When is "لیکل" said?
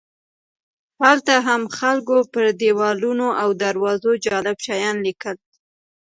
5.05-5.37